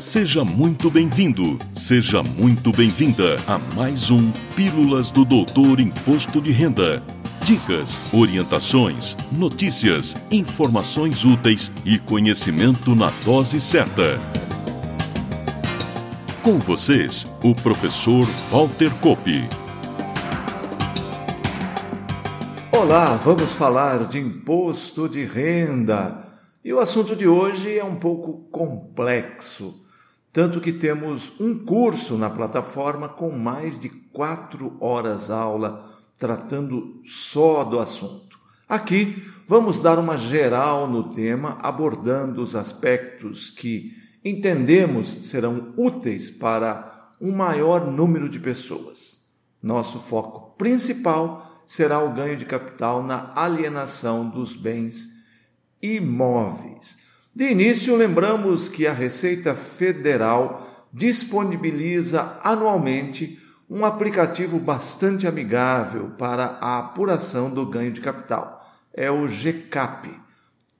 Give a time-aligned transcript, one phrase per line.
[0.00, 7.02] Seja muito bem-vindo, seja muito bem-vinda a mais um Pílulas do Doutor Imposto de Renda.
[7.44, 14.18] Dicas, orientações, notícias, informações úteis e conhecimento na dose certa.
[16.42, 19.30] Com vocês, o professor Walter Kopp.
[22.72, 26.24] Olá, vamos falar de imposto de renda.
[26.64, 29.79] E o assunto de hoje é um pouco complexo
[30.32, 35.84] tanto que temos um curso na plataforma com mais de quatro horas aula
[36.18, 38.38] tratando só do assunto.
[38.68, 39.16] Aqui
[39.48, 43.92] vamos dar uma geral no tema, abordando os aspectos que
[44.24, 49.18] entendemos serão úteis para um maior número de pessoas.
[49.62, 55.08] Nosso foco principal será o ganho de capital na alienação dos bens
[55.82, 66.58] imóveis de início, lembramos que a Receita Federal disponibiliza anualmente um aplicativo bastante amigável para
[66.60, 68.68] a apuração do ganho de capital.
[68.92, 70.10] É o GCAP.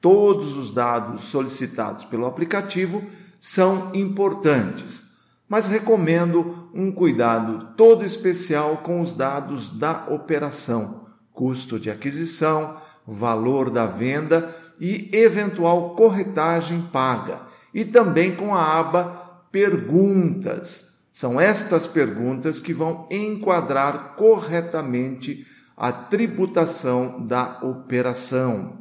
[0.00, 3.04] Todos os dados solicitados pelo aplicativo
[3.40, 5.04] são importantes,
[5.48, 12.74] mas recomendo um cuidado todo especial com os dados da operação, custo de aquisição,
[13.06, 17.42] valor da venda e eventual corretagem paga,
[17.74, 20.86] e também com a aba Perguntas.
[21.12, 25.44] São estas perguntas que vão enquadrar corretamente
[25.76, 28.78] a tributação da operação.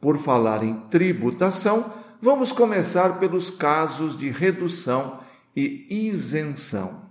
[0.00, 5.18] Por falar em tributação, vamos começar pelos casos de redução
[5.56, 7.10] e isenção.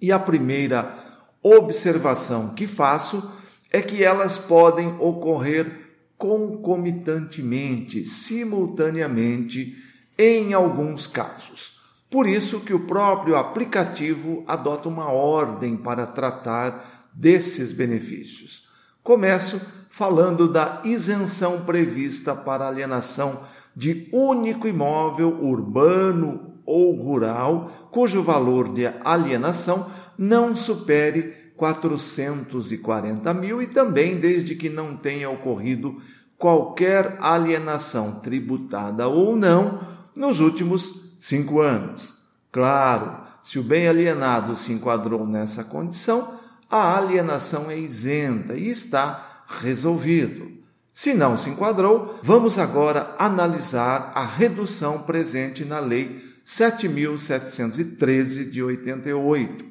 [0.00, 0.94] E a primeira
[1.42, 3.30] observação que faço
[3.70, 5.87] é que elas podem ocorrer
[6.18, 9.76] concomitantemente, simultaneamente,
[10.18, 11.78] em alguns casos.
[12.10, 18.66] Por isso que o próprio aplicativo adota uma ordem para tratar desses benefícios.
[19.02, 23.40] Começo falando da isenção prevista para alienação
[23.74, 29.86] de único imóvel urbano ou rural, cujo valor de alienação
[30.18, 36.00] não supere 440 mil e também desde que não tenha ocorrido
[36.38, 39.80] qualquer alienação tributada ou não
[40.16, 42.14] nos últimos cinco anos.
[42.52, 46.32] Claro, se o bem alienado se enquadrou nessa condição,
[46.70, 50.56] a alienação é isenta e está resolvido.
[50.92, 59.64] Se não se enquadrou, vamos agora analisar a redução presente na Lei 7.713 de 88,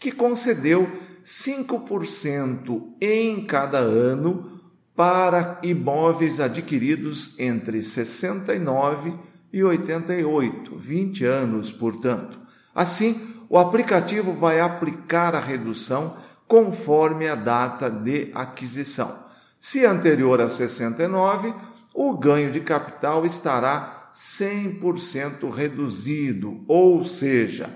[0.00, 0.88] que concedeu
[1.24, 4.60] 5% em cada ano
[4.94, 9.14] para imóveis adquiridos entre 69
[9.52, 12.38] e 88, 20 anos, portanto.
[12.74, 16.14] Assim, o aplicativo vai aplicar a redução
[16.46, 19.24] conforme a data de aquisição.
[19.58, 21.54] Se anterior a 69,
[21.94, 27.70] o ganho de capital estará 100% reduzido, ou seja,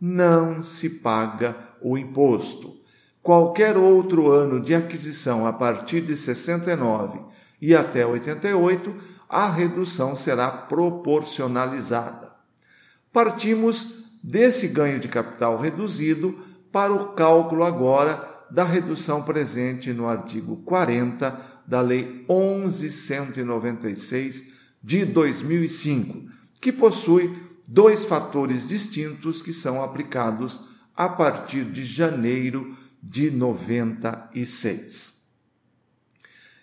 [0.00, 2.83] não se paga o imposto.
[3.24, 7.20] Qualquer outro ano de aquisição a partir de 69
[7.58, 8.94] e até 88,
[9.26, 12.34] a redução será proporcionalizada.
[13.10, 16.38] Partimos desse ganho de capital reduzido
[16.70, 26.24] para o cálculo agora da redução presente no artigo 40 da Lei 1196 de 2005,
[26.60, 27.34] que possui
[27.66, 30.60] dois fatores distintos que são aplicados
[30.94, 35.14] a partir de janeiro de 96.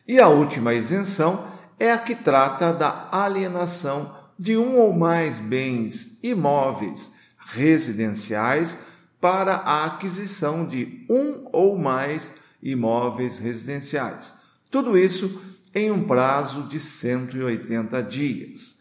[0.08, 1.46] E a última isenção
[1.80, 8.78] é a que trata da alienação de um ou mais bens imóveis residenciais
[9.20, 14.34] para a aquisição de um ou mais imóveis residenciais.
[14.72, 15.40] Tudo isso
[15.76, 18.78] em um prazo de 180 dias.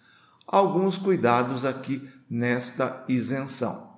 [0.46, 3.89] Alguns cuidados aqui nesta isenção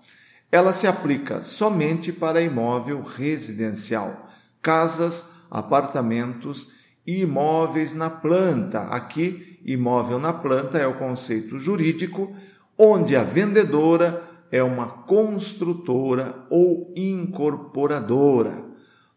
[0.53, 4.27] ela se aplica somente para imóvel residencial,
[4.61, 6.71] casas, apartamentos
[7.07, 8.81] e imóveis na planta.
[8.83, 12.31] Aqui, imóvel na planta é o conceito jurídico,
[12.77, 18.63] onde a vendedora é uma construtora ou incorporadora.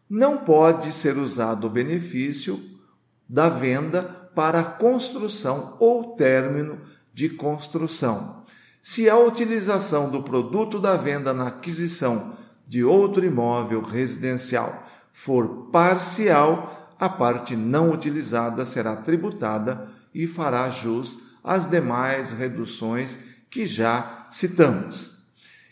[0.08, 2.58] Não pode ser usado o benefício
[3.28, 4.02] da venda
[4.34, 6.78] para construção ou término
[7.12, 8.36] de construção
[8.88, 12.34] se a utilização do produto da venda na aquisição
[12.64, 21.18] de outro imóvel residencial for parcial, a parte não utilizada será tributada e fará jus
[21.42, 23.18] às demais reduções
[23.50, 25.16] que já citamos.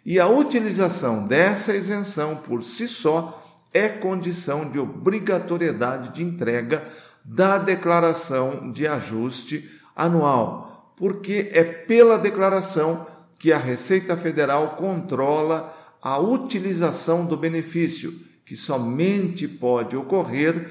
[0.05, 6.82] E a utilização dessa isenção por si só é condição de obrigatoriedade de entrega
[7.25, 13.06] da declaração de ajuste anual, porque é pela declaração
[13.38, 18.14] que a Receita Federal controla a utilização do benefício,
[18.44, 20.70] que somente pode ocorrer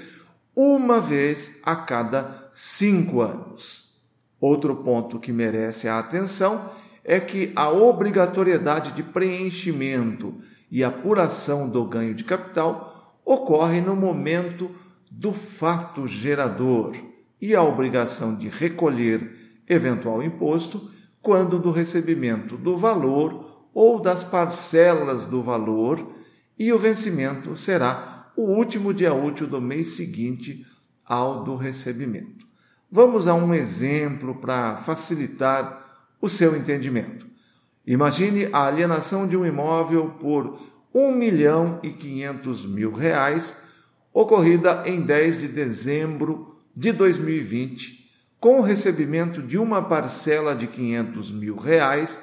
[0.55, 3.95] uma vez a cada cinco anos.
[4.39, 6.69] Outro ponto que merece a atenção
[7.03, 10.35] é que a obrigatoriedade de preenchimento
[10.71, 14.71] e apuração do ganho de capital ocorre no momento
[15.09, 16.95] do fato gerador
[17.41, 19.42] e a obrigação de recolher
[19.73, 20.89] eventual imposto
[21.21, 26.13] quando do recebimento do valor ou das parcelas do valor
[26.57, 30.65] e o vencimento será o último dia útil do mês seguinte
[31.05, 32.45] ao do recebimento.
[32.91, 35.83] Vamos a um exemplo para facilitar
[36.21, 37.27] o seu entendimento.
[37.85, 40.57] Imagine a alienação de um imóvel por
[40.93, 43.55] um milhão e quinhentos mil reais,
[44.13, 48.02] ocorrida em 10 de dezembro de 2020,
[48.43, 52.19] com o recebimento de uma parcela de 500 mil reais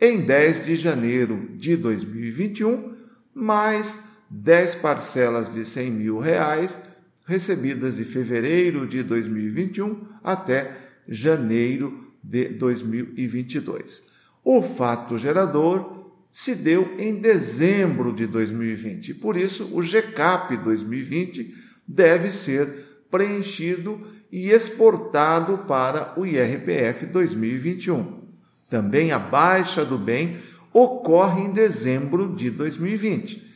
[0.00, 2.92] em 10 de janeiro de 2021,
[3.32, 6.76] mais 10 parcelas de 100 mil reais
[7.24, 10.72] recebidas de fevereiro de 2021 até
[11.06, 14.02] janeiro de 2022.
[14.42, 21.54] O fato gerador se deu em dezembro de 2020, por isso o GCAP 2020
[21.86, 24.00] deve ser preenchido
[24.32, 28.22] e exportado para o IRPF 2021.
[28.70, 30.38] Também a baixa do bem
[30.72, 33.46] ocorre em dezembro de 2020.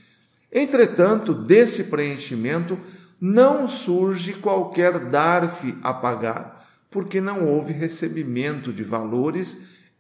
[0.53, 2.79] Entretanto, desse preenchimento
[3.19, 6.57] não surge qualquer DARF a pagar
[6.91, 9.57] porque não houve recebimento de valores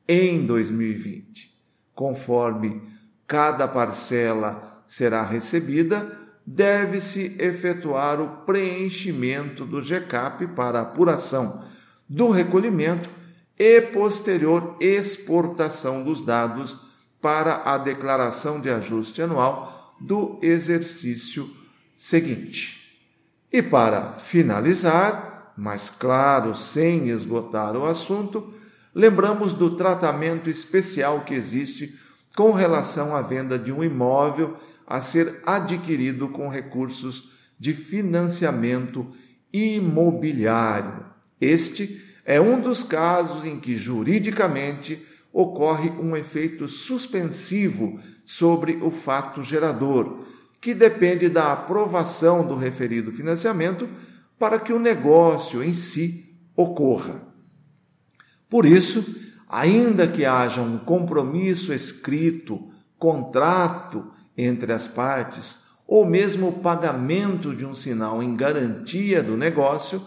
[0.06, 1.50] em 2020.
[1.94, 2.82] Conforme
[3.26, 11.62] cada parcela será recebida, deve-se efetuar o preenchimento do GCAP para apuração
[12.08, 13.10] do recolhimento
[13.58, 16.78] e posterior exportação dos dados
[17.20, 21.50] para a declaração de ajuste anual do exercício
[21.96, 23.00] seguinte.
[23.52, 28.52] E para finalizar, mas claro, sem esgotar o assunto,
[28.94, 31.98] lembramos do tratamento especial que existe
[32.36, 34.54] com relação à venda de um imóvel
[34.86, 39.08] a ser adquirido com recursos de financiamento
[39.50, 41.06] imobiliário.
[41.40, 45.02] Este é um dos casos em que juridicamente
[45.32, 50.20] ocorre um efeito suspensivo sobre o fato gerador,
[50.60, 53.88] que depende da aprovação do referido financiamento
[54.38, 57.22] para que o negócio em si ocorra.
[58.48, 59.04] Por isso,
[59.48, 65.56] ainda que haja um compromisso escrito, contrato entre as partes,
[65.86, 70.02] ou mesmo o pagamento de um sinal em garantia do negócio,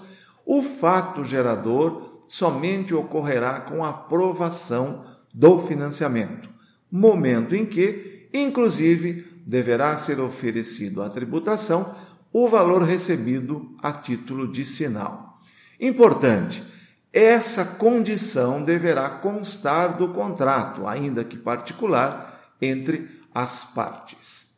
[0.45, 5.01] o fato gerador somente ocorrerá com a aprovação
[5.33, 6.49] do financiamento,
[6.91, 11.93] momento em que, inclusive, deverá ser oferecido à tributação
[12.31, 15.39] o valor recebido a título de sinal.
[15.79, 16.63] Importante,
[17.11, 24.49] essa condição deverá constar do contrato, ainda que particular, entre as partes.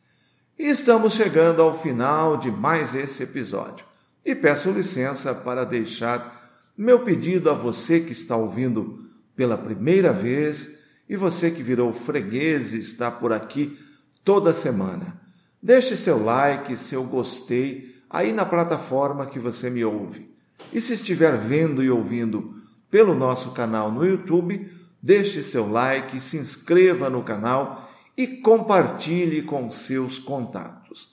[0.58, 3.86] Estamos chegando ao final de mais esse episódio.
[4.24, 6.40] E peço licença para deixar
[6.76, 9.04] meu pedido a você que está ouvindo
[9.34, 10.78] pela primeira vez
[11.08, 13.78] e você que virou freguês e está por aqui
[14.22, 15.20] toda semana.
[15.60, 20.31] Deixe seu like, seu gostei aí na plataforma que você me ouve.
[20.72, 22.54] E se estiver vendo e ouvindo
[22.90, 24.70] pelo nosso canal no YouTube,
[25.02, 31.10] deixe seu like, se inscreva no canal e compartilhe com seus contatos.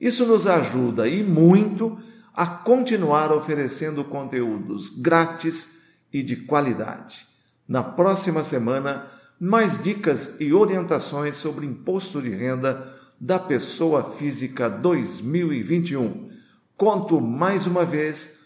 [0.00, 1.96] Isso nos ajuda e muito
[2.34, 5.68] a continuar oferecendo conteúdos grátis
[6.12, 7.26] e de qualidade.
[7.66, 9.06] Na próxima semana,
[9.40, 12.86] mais dicas e orientações sobre imposto de renda
[13.20, 16.28] da Pessoa Física 2021.
[16.76, 18.45] Conto mais uma vez